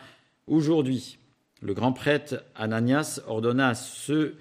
[0.47, 1.19] aujourd'hui.
[1.63, 4.37] Le grand prêtre Ananias ordonna à ceux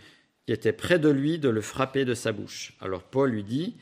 [0.46, 2.74] qui étaient près de lui de le frapper de sa bouche.
[2.82, 3.76] Alors Paul lui dit,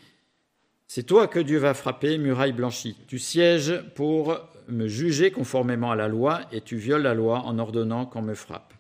[0.88, 2.98] C'est toi que Dieu va frapper, muraille blanchie.
[3.08, 7.58] Tu sièges pour me juger conformément à la loi et tu violes la loi en
[7.60, 8.74] ordonnant qu'on me frappe.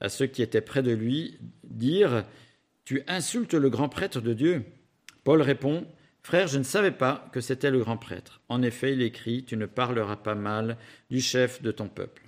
[0.00, 2.24] À ceux qui étaient près de lui dire,
[2.84, 4.64] Tu insultes le grand prêtre de Dieu?
[5.24, 5.86] Paul répond,
[6.22, 8.40] Frère, je ne savais pas que c'était le grand prêtre.
[8.48, 10.76] En effet, il écrit, Tu ne parleras pas mal
[11.10, 12.21] du chef de ton peuple.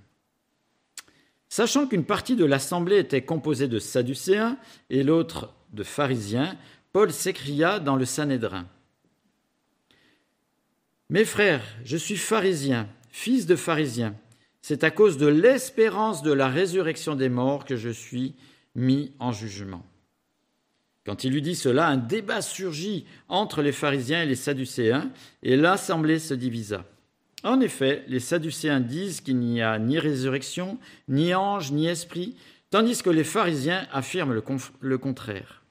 [1.56, 4.58] Sachant qu'une partie de l'assemblée était composée de Sadducéens
[4.90, 6.58] et l'autre de pharisiens,
[6.92, 8.66] Paul s'écria dans le Sanhédrin.
[11.10, 14.16] Mes frères, je suis pharisien, fils de pharisien.
[14.62, 18.34] C'est à cause de l'espérance de la résurrection des morts que je suis
[18.74, 19.86] mis en jugement.
[21.06, 25.12] Quand il lui dit cela, un débat surgit entre les pharisiens et les sadducéens,
[25.44, 26.84] et l'assemblée se divisa.
[27.44, 30.78] En effet, les sadducéens disent qu'il n'y a ni résurrection,
[31.08, 32.34] ni ange, ni esprit,
[32.70, 34.40] tandis que les pharisiens affirment
[34.80, 35.62] le, contraire.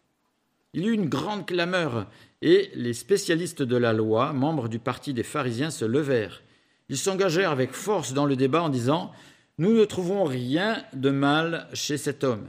[0.73, 2.05] Il y eut une grande clameur,
[2.43, 6.43] et les spécialistes de la loi, membres du parti des pharisiens, se levèrent.
[6.89, 9.11] Ils s'engagèrent avec force dans le débat en disant
[9.57, 12.45] Nous ne trouvons rien de mal chez cet homme.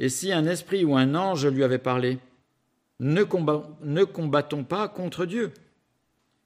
[0.00, 2.18] Et si un esprit ou un ange lui avait parlé,
[2.98, 5.52] ne, combattons pas contre Dieu.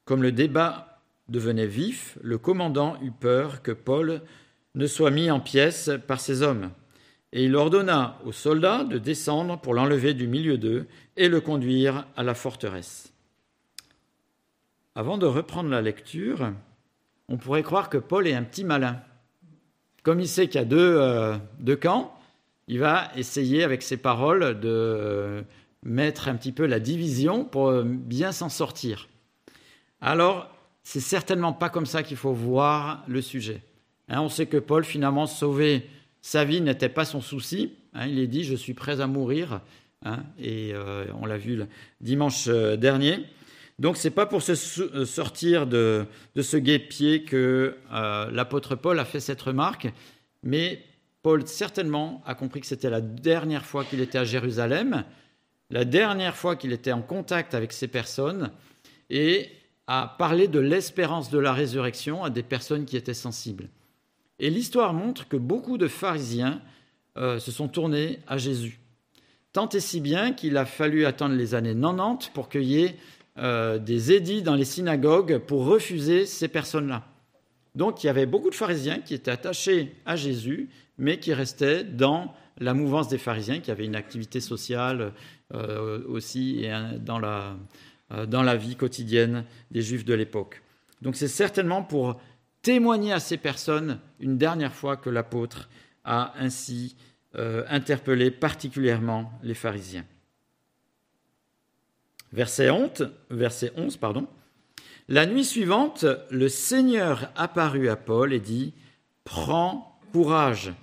[0.05, 0.94] Comme le débat
[1.29, 4.21] devenait vif, le commandant eut peur que Paul
[4.75, 6.71] ne soit mis en pièces par ses hommes.
[7.33, 12.05] Et il ordonna aux soldats de descendre pour l'enlever du milieu d'eux et le conduire
[12.15, 13.11] à la forteresse.
[14.95, 16.53] Avant de reprendre la lecture,
[17.27, 19.01] on pourrait croire que Paul est un petit malin.
[20.03, 22.17] Comme il sait qu'il y a deux, euh, deux camps,
[22.67, 25.43] il va essayer avec ses paroles de
[25.83, 29.07] mettre un petit peu la division pour bien s'en sortir.
[30.01, 30.54] Alors,
[30.85, 33.63] c'est certainement pas comme ça qu'il faut voir le sujet.
[34.07, 35.89] Hein, on sait que Paul, finalement, sauver
[36.21, 37.73] sa vie n'était pas son souci.
[37.95, 39.61] Hein, il est dit, je suis prêt à mourir.
[40.03, 41.67] Hein, et euh, on l'a vu le
[42.01, 43.25] dimanche euh, dernier.
[43.79, 46.05] Donc, c'est pas pour se euh, sortir de,
[46.39, 49.91] ce guépier que l'apôtre Paul a fait cette remarque,
[50.43, 50.83] mais
[51.23, 55.03] Paul certainement a compris que c'était la dernière fois qu'il était à Jérusalem,
[55.71, 58.51] la dernière fois qu'il était en contact avec ces personnes,
[59.09, 59.49] et
[59.87, 63.69] à parler de l'espérance de la résurrection à des personnes qui étaient sensibles.
[64.39, 66.61] Et l'histoire montre que beaucoup de pharisiens
[67.17, 68.79] euh, se sont tournés à Jésus.
[69.53, 72.95] Tant et si bien qu'il a fallu attendre les années 90 pour qu'il y ait
[73.37, 77.05] euh, des édits dans les synagogues pour refuser ces personnes-là.
[77.75, 81.83] Donc il y avait beaucoup de pharisiens qui étaient attachés à Jésus, mais qui restaient
[81.83, 85.13] dans la mouvance des pharisiens, qui avaient une activité sociale
[85.53, 87.55] euh, aussi et dans la,
[88.09, 90.61] dans la vie quotidienne des juifs de l'époque.
[91.01, 92.19] Donc c'est certainement pour
[92.61, 95.69] témoigner à ces personnes une dernière fois que l'apôtre
[96.03, 96.95] a ainsi
[97.35, 100.05] euh, interpellé particulièrement les pharisiens.
[102.31, 104.27] Verset 11, verset 11 pardon.
[105.07, 108.73] La nuit suivante, le Seigneur apparut à Paul et dit
[109.25, 110.73] Prends courage.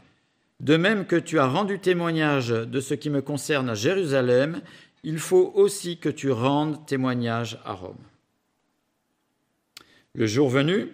[0.61, 4.61] De même que tu as rendu témoignage de ce qui me concerne à Jérusalem,
[5.03, 7.97] il faut aussi que tu rendes témoignage à Rome.
[10.15, 10.88] Le jour venu,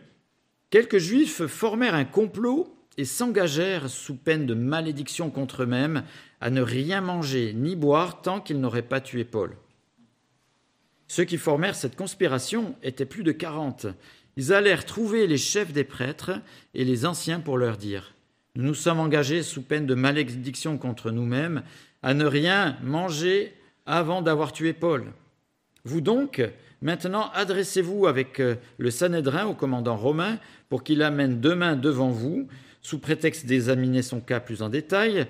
[0.71, 6.05] quelques Juifs formèrent un complot et s'engagèrent, sous peine de malédiction contre eux-mêmes,
[6.41, 9.57] à ne rien manger ni boire tant qu'ils n'auraient pas tué Paul.
[11.07, 13.87] Ceux qui formèrent cette conspiration étaient plus de quarante.
[14.37, 16.33] Ils allèrent trouver les chefs des prêtres
[16.75, 18.15] et les anciens pour leur dire
[18.55, 21.63] Nous nous sommes engagés sous peine de malédiction contre nous-mêmes
[22.03, 23.58] à ne rien manger
[23.89, 25.07] avant d'avoir tué Paul.
[25.85, 26.43] Vous donc,
[26.83, 32.47] maintenant, adressez-vous avec euh, le Sanhédrin au commandant romain pour qu'il amène demain devant vous,
[32.83, 35.27] sous prétexte d'examiner son cas plus en détail.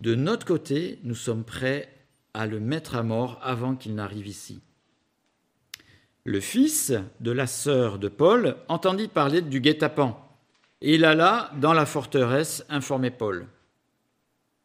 [0.00, 1.88] De notre côté, nous sommes prêts
[2.34, 4.60] à le mettre à mort avant qu'il n'arrive ici.
[6.24, 10.18] Le fils de la sœur de Paul entendit parler du guet-apens,
[10.82, 13.46] et il alla dans la forteresse informer Paul.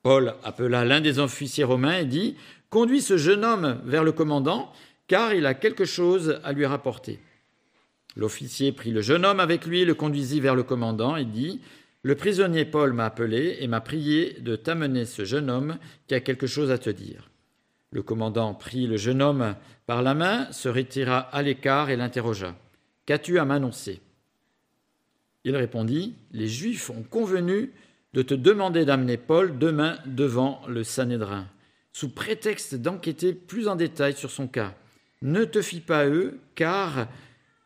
[0.03, 2.35] Paul appela l'un des officiers romains et dit
[2.75, 4.69] Conduis ce jeune homme vers le commandant,
[5.07, 7.21] car il a quelque chose à lui rapporter.
[8.17, 11.61] L'officier prit le jeune homme avec lui, le conduisit vers le commandant et dit
[12.01, 16.19] Le prisonnier Paul m'a appelé et m'a prié de t'amener ce jeune homme qui a
[16.19, 17.29] quelque chose à te dire.
[17.91, 22.57] Le commandant prit le jeune homme par la main, se retira à l'écart et l'interrogea.
[23.05, 24.01] Qu'as-tu à m'annoncer?
[25.45, 27.71] Il répondit Les Juifs ont convenu
[28.11, 31.47] de te demander d'amener Paul demain devant le Sanhédrin,
[31.95, 34.73] sous prétexte d'enquêter plus en détail sur son cas.
[35.21, 37.07] Ne te fie pas à eux, car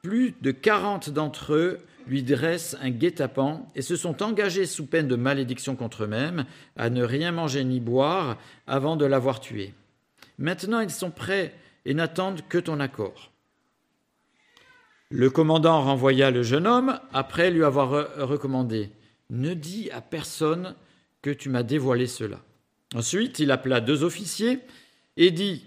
[0.04, 5.08] plus de quarante d'entre eux lui dressent un guet-apens et se sont engagés sous peine
[5.08, 6.46] de malédiction contre eux-mêmes
[6.78, 8.38] à ne rien manger ni boire
[8.68, 9.74] avant de l'avoir tué.
[10.38, 13.32] Maintenant ils sont prêts et n'attendent que ton accord.
[15.10, 17.90] Le commandant renvoya le jeune homme après lui avoir
[18.28, 18.92] recommandé
[19.32, 20.76] Ne dis à personne
[21.24, 22.38] que tu m'as dévoilé cela.
[22.96, 24.60] Ensuite, il appela deux officiers
[25.18, 25.66] et dit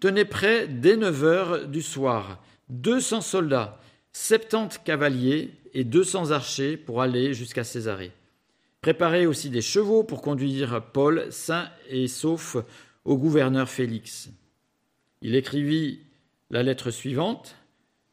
[0.00, 3.80] Tenez prêt dès neuf heures du soir deux cents soldats,
[4.12, 8.12] septante cavaliers et deux cents archers pour aller jusqu'à Césarée.
[8.80, 12.56] Préparez aussi des chevaux pour conduire Paul sain et sauf
[13.04, 14.30] au gouverneur Félix.
[15.22, 16.00] Il écrivit
[16.50, 17.56] la lettre suivante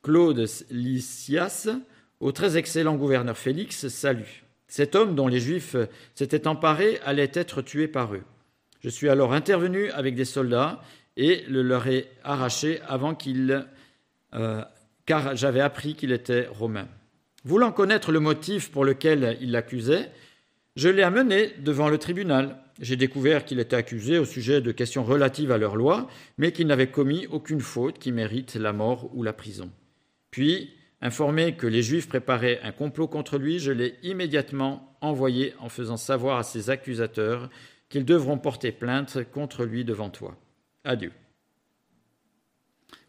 [0.01, 1.69] Claude Lysias,
[2.19, 4.43] au très excellent gouverneur Félix, salut.
[4.67, 5.75] Cet homme dont les Juifs
[6.15, 8.23] s'étaient emparés allait être tué par eux.
[8.81, 10.81] Je suis alors intervenu avec des soldats
[11.15, 13.65] et le leur ai arraché avant qu'il,
[14.33, 14.61] euh,
[15.05, 16.87] car j'avais appris qu'il était romain.
[17.43, 20.09] Voulant connaître le motif pour lequel il l'accusait,
[20.75, 22.57] je l'ai amené devant le tribunal.
[22.79, 26.07] J'ai découvert qu'il était accusé au sujet de questions relatives à leur loi,
[26.39, 29.69] mais qu'il n'avait commis aucune faute qui mérite la mort ou la prison.
[30.31, 35.69] Puis, informé que les Juifs préparaient un complot contre lui, je l'ai immédiatement envoyé en
[35.69, 37.49] faisant savoir à ses accusateurs
[37.91, 40.35] qu'ils devront porter plainte contre lui devant toi.
[40.83, 41.11] Adieu.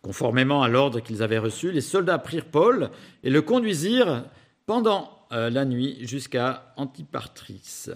[0.02, 2.90] Conformément à l'ordre qu'ils avaient reçu, les soldats prirent Paul
[3.22, 4.24] et le conduisirent
[4.66, 7.86] pendant euh, la nuit jusqu'à Antipatris.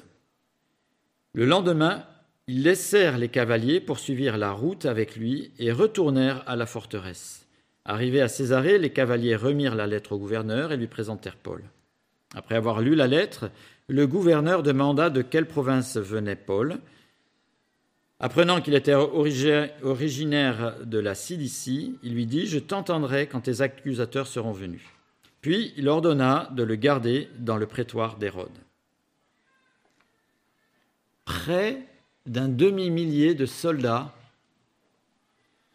[1.35, 2.07] Le lendemain,
[2.47, 7.49] ils laissèrent les cavaliers poursuivre la route avec lui et retournèrent à la forteresse.
[7.85, 11.65] Arrivés à Césarée, les cavaliers remirent la lettre au gouverneur et lui présentèrent Paul.
[12.35, 13.51] Après avoir lu la lettre,
[13.89, 16.79] le gouverneur demanda de quelle province venait Paul.
[18.19, 24.27] Apprenant qu'il était originaire de la Cilicie, il lui dit Je t'entendrai quand tes accusateurs
[24.27, 24.83] seront venus.
[25.41, 28.59] Puis il ordonna de le garder dans le prétoire d'Hérode.
[31.25, 31.87] Près
[32.25, 34.13] d'un demi-millier de soldats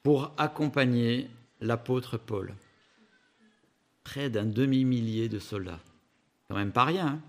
[0.04, 1.30] pour accompagner
[1.62, 2.56] l'apôtre Paul.
[4.04, 5.80] Près d'un demi-millier de soldats.
[6.50, 7.08] Quand même pas rien.
[7.08, 7.22] Hein.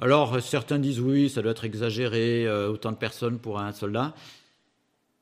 [0.00, 4.14] Alors certains disent oui, ça doit être exagéré, euh, autant de personnes pour un soldat.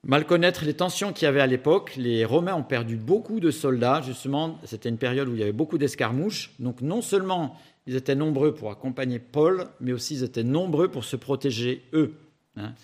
[0.07, 3.51] Mal connaître les tensions qu'il y avait à l'époque, les Romains ont perdu beaucoup de
[3.51, 7.97] soldats, justement, c'était une période où il y avait beaucoup d'escarmouches, donc non seulement ils
[7.97, 12.15] étaient nombreux pour accompagner Paul, mais aussi ils étaient nombreux pour se protéger eux.
[12.57, 12.75] Hein.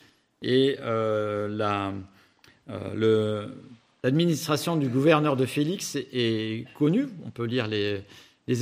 [0.42, 1.48] Et euh,
[2.70, 3.46] euh,
[4.02, 8.02] l'administration du gouverneur de Félix est, connue, on peut lire les,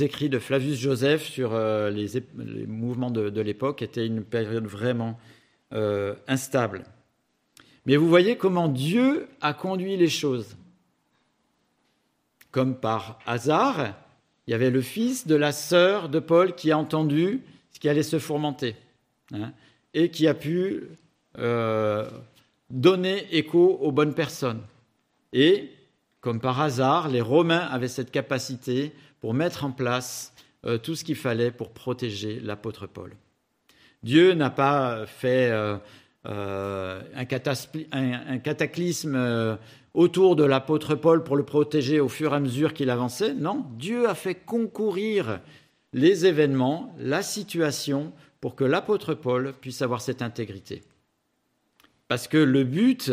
[0.03, 2.07] écrits de Flavius Joseph sur euh, les,
[2.67, 5.19] mouvements de, l'époque, était une période vraiment
[6.27, 6.83] instable.
[7.85, 10.57] Mais vous voyez comment Dieu a conduit les choses.
[12.51, 13.93] Comme par hasard,
[14.47, 17.87] il y avait le fils de la sœur de Paul qui a entendu ce qui
[17.87, 18.75] allait se fourmenter
[19.31, 19.53] hein,
[19.93, 20.85] et qui a pu
[21.37, 22.09] euh,
[22.71, 24.61] donner écho aux bonnes personnes.
[25.33, 25.69] Et,
[26.21, 30.33] comme par hasard, les Romains avaient cette capacité pour mettre en place
[30.65, 33.13] euh, tout ce qu'il fallait pour protéger l'apôtre Paul.
[34.03, 35.77] Dieu n'a pas fait euh,
[36.25, 39.57] un, cataclysme
[39.93, 43.33] autour de l'apôtre Paul pour le protéger au fur et à mesure qu'il avançait.
[43.33, 45.41] Non, Dieu a fait concourir
[45.93, 50.83] les événements, la situation, pour que l'apôtre Paul puisse avoir cette intégrité.
[52.07, 53.11] Parce que le but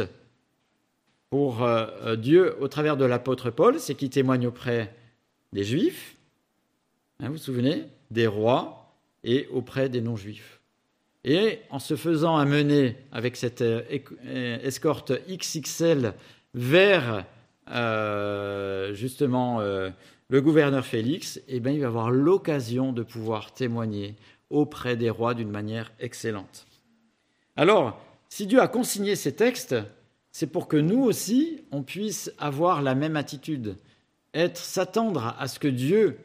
[1.31, 4.95] pour euh, euh, Dieu au travers de l'apôtre Paul, c'est qu'il témoigne auprès
[5.53, 6.17] des Juifs,
[7.21, 8.95] hein, vous vous souvenez, des rois
[9.25, 10.61] et auprès des non-Juifs.
[11.25, 16.15] Et en se faisant amener avec cette euh, escorte XXL
[16.55, 17.25] vers
[17.71, 19.91] euh, justement euh,
[20.29, 24.15] le gouverneur Félix, eh bien, il va avoir l'occasion de pouvoir témoigner
[24.51, 26.67] auprès des rois d'une manière excellente.
[27.57, 29.77] Alors, si Dieu a consigné ces textes,
[30.31, 33.77] c'est pour que nous aussi, on puisse avoir la même attitude,
[34.37, 36.19] être s'attendre à ce que Dieu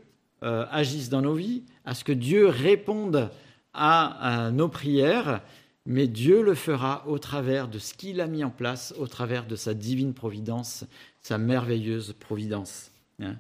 [0.44, 3.32] euh, agisse dans nos vies, à ce que Dieu réponde
[3.74, 5.42] à nos prières,
[5.86, 9.48] mais Dieu le fera au travers de ce qu'il a mis en place, au travers
[9.48, 10.86] de sa divine providence,
[11.22, 12.92] sa merveilleuse providence.
[13.22, 13.36] Hein.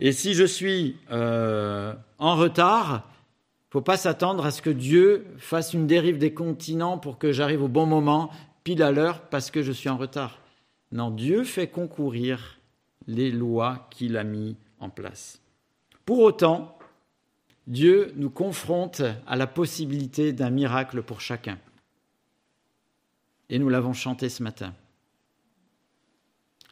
[0.00, 3.10] Et si je suis euh, en retard,
[3.70, 7.62] faut pas s'attendre à ce que Dieu fasse une dérive des continents pour que j'arrive
[7.62, 8.30] au bon moment,
[8.64, 10.40] pile à l'heure, parce que je suis en retard.
[10.92, 12.55] Non, Dieu fait concourir
[13.06, 15.40] les lois qu'il a mis en place.
[16.04, 16.78] Pour autant,
[17.66, 21.58] Dieu nous confronte à la possibilité d'un miracle pour chacun.
[23.48, 24.74] Et nous l'avons chanté ce matin.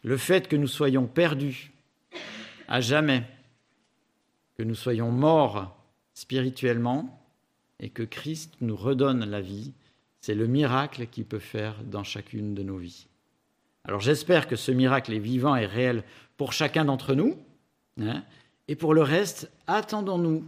[0.03, 1.73] Le fait que nous soyons perdus
[2.69, 3.25] à jamais,
[4.57, 5.77] que nous soyons morts
[6.15, 7.21] spirituellement
[7.81, 9.73] et que Christ nous redonne la vie,
[10.21, 13.09] c'est le miracle qu'il peut faire dans chacune de nos vies.
[13.85, 16.05] Alors j'espère que ce miracle est vivant et réel
[16.37, 17.37] pour chacun d'entre nous.
[18.01, 18.25] Hein,
[18.67, 20.45] et pour le reste, attendons-nous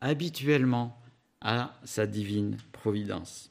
[0.00, 0.96] habituellement
[1.40, 3.50] à sa divine providence.